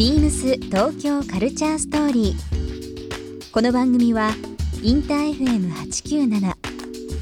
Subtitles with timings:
[0.00, 3.52] ビームス東京カルチャーストーリー。
[3.52, 4.30] この番組は
[4.82, 6.40] インター FM897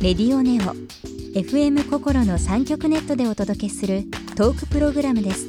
[0.01, 0.77] レディオネオ
[1.37, 4.05] FM 心の三極ネットでお届けする
[4.37, 5.49] トークプログラムです。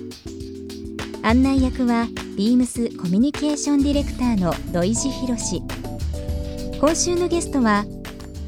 [1.21, 5.61] 案内役はビームスコミュニケーションディレクターの土井博志。
[6.79, 7.85] 今週のゲストは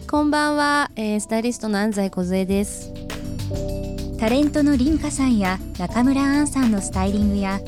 [0.09, 2.91] こんばんは、えー、スタイリストの安西梢です。
[4.20, 7.59] タレントの凛花さんや中村アンさんのスタイリングや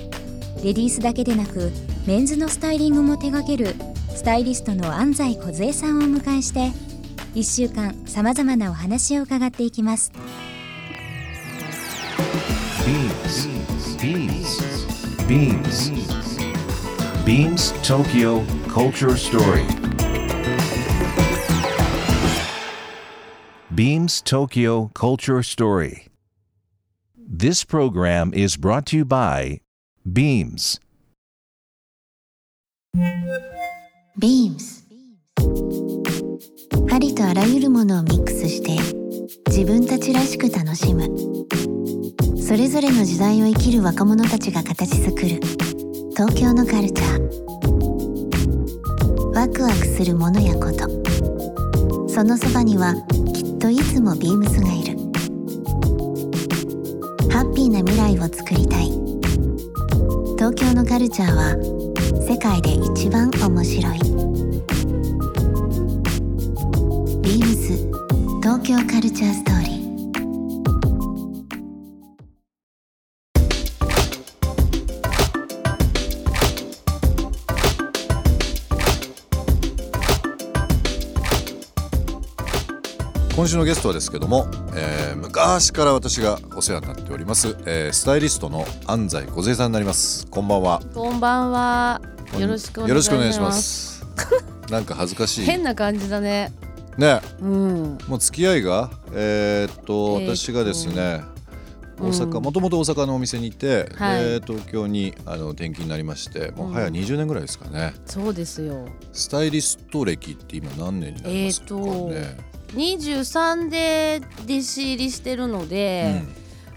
[0.63, 1.73] レディースだけでなく
[2.07, 3.75] メンズのスタイリングも手掛ける
[4.15, 6.71] スタイリストの安西梢さんを迎えして
[7.35, 10.13] 1週間さまざまなお話を伺っていきます
[23.75, 26.07] 「BeamsTokyoCultureStory」
[27.35, 29.62] This program is brought to you by
[30.05, 30.81] Beams.
[34.19, 34.83] Beams.
[36.91, 38.77] ありとあらゆるものをミックスして
[39.47, 41.03] 自分たちらしく楽しむ。
[42.37, 45.39] それぞれの時代を生きる若者たちが形作る。
[46.17, 47.21] 東京のカルチャー。
[49.33, 50.89] ワクワクするものやこと。
[52.09, 52.93] そのそばには
[53.33, 54.97] きっといつもビームスがいる。
[57.31, 58.62] ハッピーな未来をつくり
[60.43, 61.55] 東京のカルチャーは
[62.27, 63.99] 世界で一番面白い。
[67.21, 67.77] ビームス
[68.41, 69.72] 東京カルチャーストーリー。
[83.43, 92.01] 今週のゲストはですけども、えー昔から私がお世話になっております、えースタイリストの安西梢さんになりますこんばんはこんばんは。
[92.39, 94.05] よろしくお願いします。
[94.71, 96.53] なんか恥ずかしい変な感じだね。
[96.97, 97.97] ねうん。
[98.07, 101.25] もう付き合いがえーっと私がですね
[101.99, 102.11] 大うん。
[102.11, 104.23] 阪もともと大阪のお店にいて、はい。
[104.39, 106.93] で東京にあの転勤になりましてもう早うん。
[106.93, 108.87] 20年ぐらいですかね、そうですよ。
[109.11, 112.37] スタイリスト歴って今何年になりますかね、え
[112.73, 116.23] 二十三で弟子入りしてるので、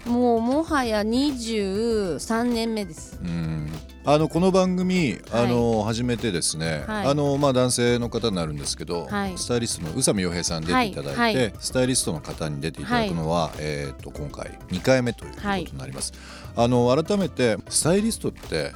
[0.05, 3.19] もうもはや二十三年目です。
[3.21, 3.71] うんうん
[4.09, 7.07] あのこの番組、あの初めてですね、はい。
[7.07, 9.37] あのまあ男性の方になるんですけど、はい。
[9.37, 16.13] スタイリストの宇佐美洋平さん出ていただいて、スタイリストの方に出ていただくのは、えっ、と今回2回目ということになります。
[16.55, 18.71] あの改めてスタイリストって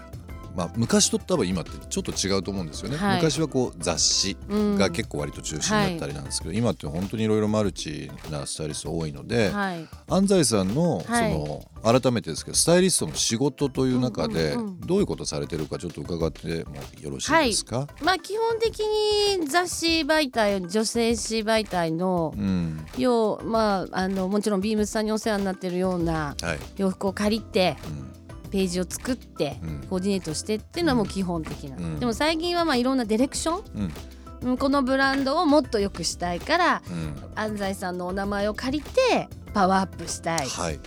[0.55, 2.97] まあ昔と多分今ってちょっと違うと思うんですよね。
[2.97, 3.15] はい。
[3.17, 4.77] 昔はこう雑誌うん。
[4.77, 9.87] が結構割と中心だったりなんですけど、今って本当にいろいろマルチなスタイリスト多いので、はい。
[10.09, 11.31] 安西さんの,、はい。
[11.33, 14.81] その改めてですけどスタイリストの仕事という中で、うんうんうん。
[14.81, 22.85] どういうことされてるかちょっと伺ってもよろしいですか、まあ基本的に雑誌媒体女性誌媒体のうん。
[22.97, 26.59] ようまああのもちろんビームスさんにお世話になってるようなはい。
[26.77, 28.10] 洋服を借りてうん
[28.51, 29.87] ページを作ってうん。
[29.89, 31.99] コーディネートしてっていうのはもう基本的な、うん。
[31.99, 33.63] でも最近はまあいろんなディレクション。
[33.75, 33.81] うん。
[33.83, 37.15] うんこのブランドをもっと良くしたいからうん。
[37.35, 40.79] 安西さんのお名前を借りてパワーアップしたい、はい。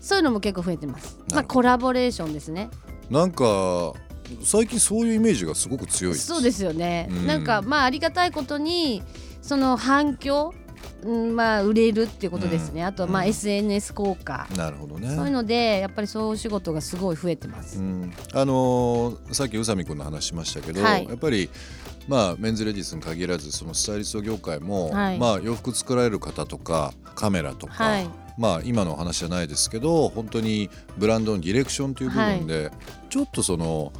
[0.00, 1.18] そういうのも結構増えてます。
[1.32, 2.70] まあコラボレーションですね。
[3.10, 3.94] なんか
[4.42, 7.26] 最近そういうイメージがすごく強いそうですよね、うん。
[7.26, 9.02] なんかまあありがたいことに
[9.42, 10.61] その反響うん
[11.34, 12.86] まあ売れるっていうことですね、うん。
[12.88, 13.28] あとまあうん。
[13.28, 15.14] SNS 効果、なるほどね。
[15.14, 21.04] そういうのでやっぱりそういう仕事がすごい増えてます、うん、あのーさっき宇佐美君の話しましたけど、はい。
[21.04, 21.50] やっぱり
[22.08, 25.18] まあメンズレディースに限らずそのスタイリスト業界も、はい。
[25.18, 28.08] まあ洋服作られる方とかカメラとか、はい。
[28.38, 32.70] まあ今の話じゃないですけど本当にブランドのディレクションという部分で、
[33.10, 33.92] ちょっとその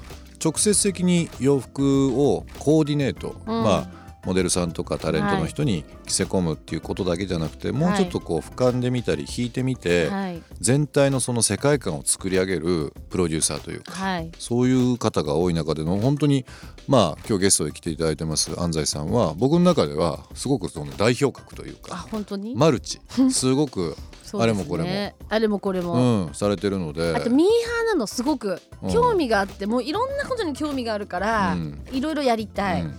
[0.43, 3.63] 直接的に洋服をコーディネート、うん。
[3.63, 10.43] まあモデルさんとかタレントの人に着せ込むっていうことだけじゃなくて、もうちょっとこう俯瞰で見たり引いてみて、はい。
[10.61, 14.31] 全体のその世界観を作り上げるプロデューサーというか、はい。
[14.39, 16.47] そういう方が多い中での本当に
[16.87, 23.01] まあ今日ゲストで来ていただいてます安西さんは僕の中ではすごくその代表格というあか本当に、マルチ。
[23.31, 24.41] すごく、ね。
[24.41, 25.15] あれもこれも。
[25.29, 27.15] あれもこれも、うん、されてるので。
[27.15, 28.93] あとミーハーなのすごくうん。
[28.93, 31.83] 興味があって、もういろんなことに興味があるから、うん。
[31.91, 32.95] いろいろやりたい、うん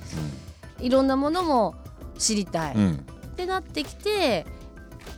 [0.80, 1.76] いろんなものも
[2.18, 2.82] 知りたい、うん。
[2.82, 4.46] うんってなってきて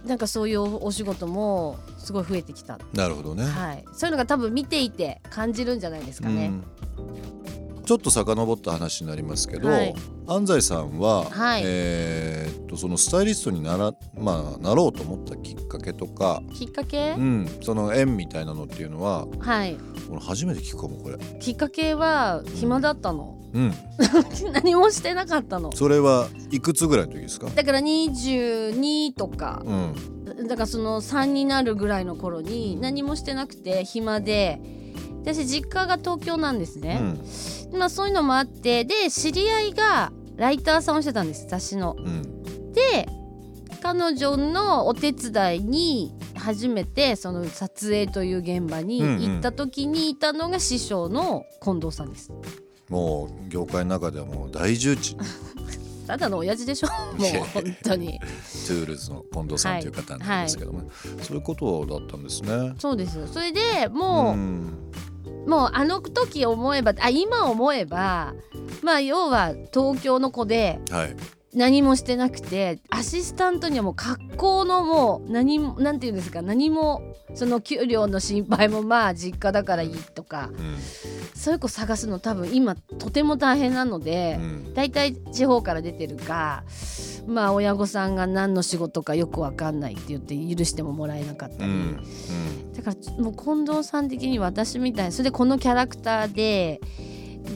[0.06, 6.54] なんかそういうお仕事もすごい増えてきた、なるほどね、はい、そういうのが多分見ていて感じるんじゃないですかね。
[6.98, 7.45] うん
[7.86, 9.96] ちょっと遡った話になりますけど、はい。
[10.28, 11.62] 安西さんは、はい。
[11.66, 17.16] えーっとそのスタイリストになら、まあ、なろうと思ったきっかけとか、きっかけ？
[17.18, 19.78] う、ん、その縁みたいなのっていうのははい。
[20.10, 21.18] 俺初めて聞くかもこれ。
[21.40, 23.74] きっかけは暇だったの、うん、
[24.52, 25.72] 何もしてなかったの？
[25.72, 29.62] それはいくつぐらいの時ですか、だから22とか。
[29.66, 29.96] うん。
[30.48, 34.60] だからその3になるぐらいの頃に何もしてなくて暇で
[35.26, 37.20] 私実家が東京なんですうね、ん
[37.78, 41.96] まあそういうのもあってで知り合いがライターさんをしてたんです雑誌の。
[41.98, 42.74] うん。
[42.74, 43.08] で
[43.82, 52.32] 彼女のお手伝いに初めてその撮影という現場に行った時にいたのが師匠の近藤さんです。
[52.90, 55.18] もう業界の中ではもう大重鎮
[56.08, 56.88] ただの親父でしょ？
[57.18, 58.20] もう本当に。
[58.20, 60.84] トゥールズの近藤さんという方なんですけども、
[61.22, 62.74] そういうことだったんですね。
[62.80, 64.74] そうですそれでもう、ん
[65.48, 68.34] もうあの時思えばあ今思えば
[68.82, 71.16] まあ要は東京の子ではい、
[71.56, 80.78] 何もしてなくてアシスタントにはもう格好のもう何もなんていうんですか何もその給料の心配もまあ実家だからいいとかうん。
[81.34, 84.74] そういう子探すの多分今とても大変なのでうん。
[84.74, 86.64] 大体地方から出てるか
[87.28, 92.00] まあ親御さんが何の仕事かよくわかんないって言って許してももらえなかったり、うん
[92.76, 96.82] だからもう近藤さん的に私みたいそれでこのキャラクターで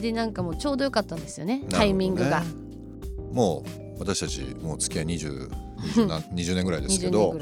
[0.00, 1.60] でなんかもうちょうどよかったんですよね。
[1.62, 2.42] うんタイミングが。
[3.32, 3.62] も
[3.96, 5.50] う私たちもう付き合い 20,
[5.94, 7.40] 20, な20年ぐらいですけ20年ど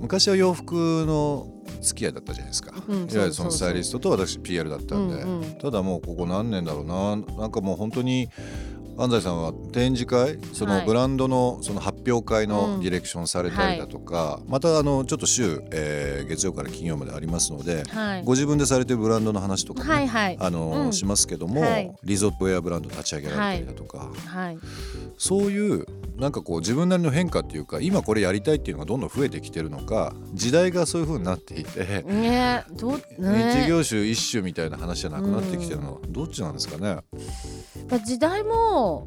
[0.00, 1.48] 昔は洋服の
[1.80, 5.58] 付き合いだったじゃないですか、うんいわゆるそのスタイリストと私 PR だったんで、うんうん。
[5.58, 7.16] ただもうここ何年だろうな。
[7.16, 8.28] なんかもう本当に
[8.98, 10.86] 安西さんは展示会そのはい。
[10.86, 12.50] ブランドのその発表会うん。
[12.50, 18.24] のディレクションされたりだとか、またあのちょっと週、えー月曜から金曜までありますので、はい。
[18.24, 20.92] ご自分でされてるブランドの話とかね、あのうん。
[20.92, 21.94] しますけども、はい。
[22.02, 24.58] リゾットウェアブランド立ち上げられたりだとか、はい。
[25.18, 25.86] そういう
[26.18, 36.98] なんかこう自分なりの変化っていうか今これやりたいっていうのがどんどん増えてきてるのか時代がそういう風になっていて、ねえどう一ね業種一種みたいな話じゃなくなってきてるのはどっちなんですかね？
[37.88, 39.06] まあ時代も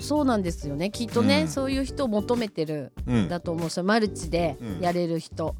[0.00, 0.90] そうなんですよね。
[0.90, 1.48] きっとね、うん。
[1.48, 3.28] そういう人を求めてるうん。
[3.28, 4.80] だと思うそれマルチでうん。
[4.80, 5.54] やれる人、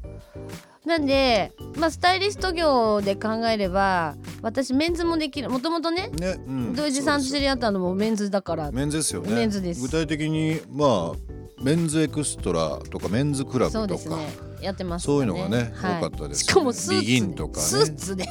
[0.85, 5.49] なんで、まあ、スタイリスト業で考えれば私メンズもできる。
[5.49, 6.75] もともとねね、うん。
[6.75, 8.71] 土井さんと知り合ったのもメンズだから。
[8.71, 9.33] メンズですよね。
[9.33, 9.81] メンズです。
[9.81, 13.79] 具体的にまあメンズエクストラとかメンズクラブとか。
[13.79, 14.15] そうですね。
[14.61, 15.97] やってますそういうのがねはい。
[15.99, 16.35] 多かったですよね。
[16.35, 17.85] しかもスーツ、ね。
[17.85, 18.25] スーツで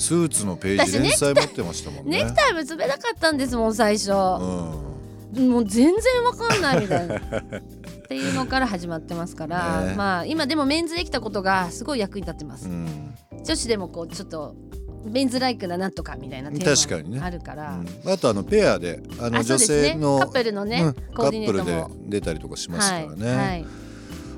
[0.00, 2.24] スーツのページ連載持ってましたもんね。
[2.24, 7.16] ネクタイ結べなかったんですもん最初、うん、もう全然わかんないみたいな。
[7.20, 7.20] っ
[8.08, 9.94] ていうのから始まってますから、ね。
[9.94, 13.14] まあ今でもメンズできたことがすごい役に立ってます、うん。
[13.44, 14.56] 女子でもこうちょっと
[15.04, 17.18] メンズライクななんとかみたいなテ確かにね。
[17.18, 18.10] ーマあるから、うん。
[18.10, 20.94] あとあのペアであの女性のカップルのね、うん。
[21.14, 21.94] コーディネートも。
[22.08, 23.28] で出たりとかしますからね。
[23.28, 23.36] はい。
[23.36, 23.66] はい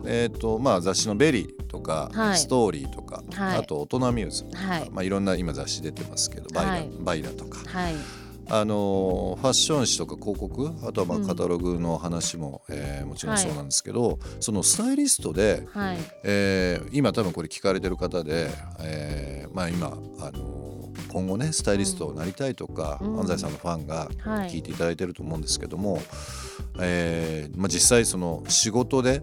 [0.07, 2.39] えっ、とまあ雑誌の VERY とか、はい。
[2.39, 3.59] STORY とか、はい。
[3.59, 4.91] あとオトナミューズとか、はい。
[4.91, 7.95] まあいろんな今雑誌出てますけど、 BAILA、はい BAILA とか、はい。
[8.51, 11.27] あのーファッション誌とか広告、あとはまあうん。
[11.27, 15.99] カタログの話も、えーもちろんそうなんですけど、そのスタイリストで、はい。
[16.25, 18.51] えー今多分これ聞かれてる方で、
[18.81, 20.73] えーまあ今あのー
[21.11, 23.21] 今後ねスタイリストになりたいとか、うん。
[23.21, 24.51] 安西さんのファンがはい。
[24.51, 26.01] 聞いていただいてると思うんですけども、
[26.81, 29.23] えーまあ、実際その仕事で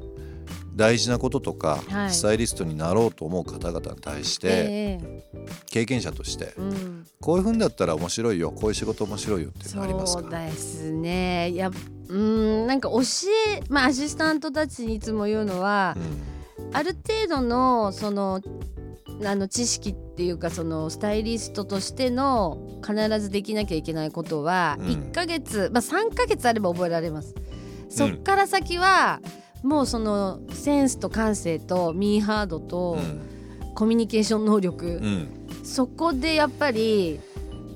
[0.80, 2.12] 大事なこととか、はい。
[2.12, 5.24] スタイリストになろうと思う方々に対して、ええ
[5.70, 7.06] 経験者としてうん。
[7.22, 10.22] こういうふうだったら面白いよこういう仕事面白いよっていうのありますか？
[10.24, 11.50] そうですね。
[11.50, 15.96] いやうーんなんか教えまあアシスタントたちにいつも言うのは、
[16.74, 18.42] ある程度のその
[19.26, 24.86] あの知識っていうかそのスタイリストとしての必ずできなきゃいけないことはうん。
[24.88, 27.36] 1ヶ月、まあ3ヶ月あれば覚えられます。
[27.90, 29.20] そっから先は
[29.64, 33.30] もうそのセンスと感性とミーハードうとん。
[33.76, 35.48] コミュニケーション能力、うん。
[35.64, 37.20] そこでやっぱり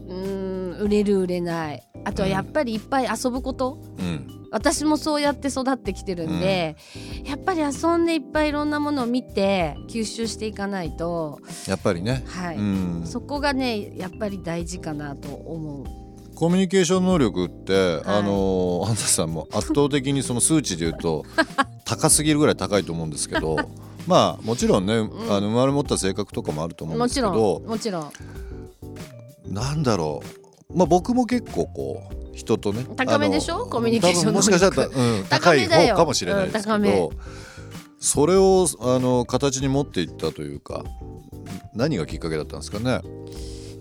[0.08, 1.84] うーん売れる売れない。
[2.04, 4.48] あとはやっぱりいっぱい遊ぶこと、うん。
[4.52, 6.76] 私もそうやって育ってきてるんで、
[7.26, 12.58] やっぱり遊んでいっぱいいろんなものを見て吸収していかないと、やっぱりね、はい。
[12.58, 16.36] うん、そこがねやっぱり大事かなと思う。
[16.36, 18.04] コミュニケーション能力って、はい。
[18.06, 21.26] あの安西さんも圧倒的にその数値で言うと
[21.96, 23.58] 高すぎるぐらい高いと思うんですけど
[24.08, 28.12] まあもちろんね、あの生まれ持った性格とかもあると思うんですけもちろどんもちろん。
[29.54, 30.22] なんだろ
[30.72, 30.78] う。
[30.78, 33.66] まあ僕も結構こう人とね高めでしょ？
[33.66, 37.10] コミュニケーションもしかしたら、うん、高い方かもしれないですけど、うん
[38.06, 40.84] それをあの形に持っていったというか
[41.74, 43.02] 何がきっかけだったんですかね？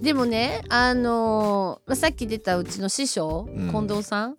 [0.01, 4.37] でもねあのー、さっき出たうちの師匠、うん、近藤さん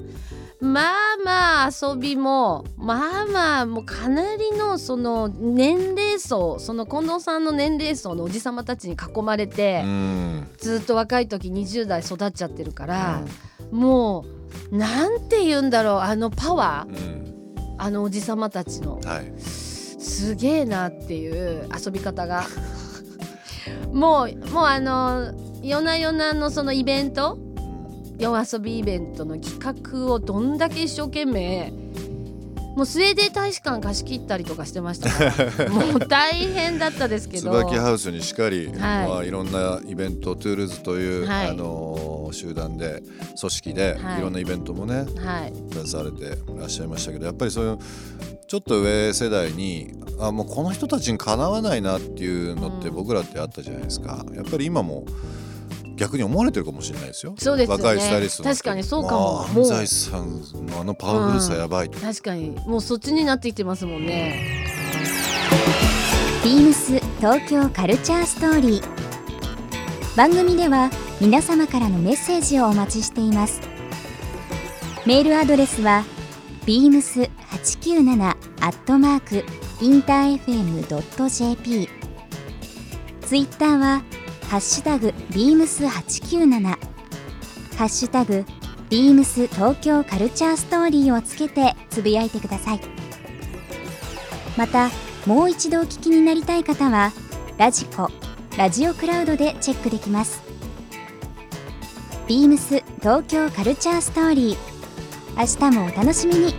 [0.64, 0.94] まあ
[1.26, 9.84] まあ遊びもまあまあもうかなりのその年齢層その近藤さんの年齢層のおじさまたちに囲まれて、
[10.58, 13.24] ずっと若い時20代育っちゃってるから、
[13.72, 14.24] うん、も
[14.72, 22.46] うなんて言うんだろうあのパワー、うん、あのおじさまたちの、はい、すげえなっていう遊び方が。
[23.92, 27.38] もうもうあの夜な夜なのそのイベント
[28.24, 31.74] 夜遊びイベントの企画をどんだけ一生懸命
[32.76, 35.10] もうスウェーデン大使館貸し切ったりとかしてました
[35.70, 37.52] もう大変だったですけど。
[37.52, 38.78] 椿ハウスにしかり、はい。
[38.78, 43.04] まあ、いろんなイベントトゥールーズという、はい、あの集団で
[43.40, 45.54] 組織で、はい、いろんなイベントもね、はい、
[45.86, 47.78] 携われていらっしゃいましたけどやっぱりそういう
[48.48, 54.26] ちょっと上世代にあもうこの人たちにかなわないなっていうのって僕らってあったじゃないですか。
[54.34, 55.06] やっぱり今も
[55.96, 57.36] 逆に思われてるかもしれないですよ。
[57.38, 59.46] そうです、ね、若いスタイリスト確かにそうかも。
[59.46, 64.66] 安西さんのあのパワフルさやばい、うん、確かにもうそっちになってきてますもんね。
[66.44, 70.90] ビームス東京カルチャーストーリー番組では
[71.22, 73.62] 皆様からのメッセージをお待ちしています。
[75.06, 76.04] メールアドレスは
[76.66, 78.22] beams897
[78.62, 79.46] アットマーク
[79.84, 81.90] インター FM.jp
[83.22, 84.04] ツイッターは
[84.50, 86.78] ハッシュタグビームス897ハ
[87.86, 88.46] ッシュタグ
[88.90, 92.82] ビームス東京カルチャーストーリーをつけてつぶやいてください。
[94.56, 94.90] また
[95.26, 97.12] もう一度お聞きになりたい方は
[97.58, 98.10] ラジコ
[98.56, 100.44] ラジオクラウドでチェックできます。
[102.28, 104.74] ビームス東京カルチャーストーリー。
[105.36, 106.54] 明日もお楽しみに。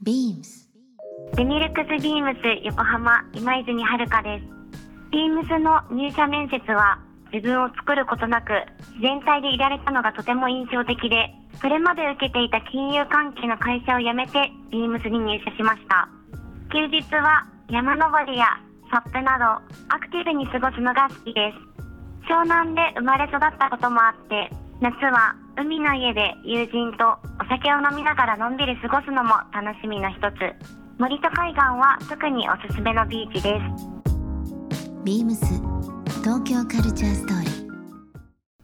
[0.00, 0.67] ビームス。
[1.38, 4.44] ベニルクスビームス横浜今泉遥です。
[5.12, 6.98] ビームスの入社面接は
[7.32, 8.50] 自分を作ることなく
[8.98, 11.30] 自然体でいられたのがとても印象的で
[11.62, 16.08] それまで受けていた金融関係の会社を辞めてビームスに入社しました。
[16.74, 18.58] 休日は山登りや
[18.90, 19.62] サップなど
[19.94, 22.26] アクティブに過ごすのが好きです。
[22.26, 30.87] 湘南で生まれ育ったこともあって夏は海の家で友人とお酒を飲みながらのんびり過ごすのも楽しみの一つ。
[30.98, 33.88] 森と海岸は特におすすめのビーチです
[35.04, 35.44] ビームス
[36.24, 37.68] 東京カルチャーストーリー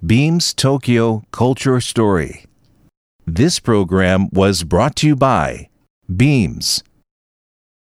[0.05, 2.47] Beams Tokyo Culture Story
[3.25, 5.69] This program was brought to you by
[6.09, 6.83] Beams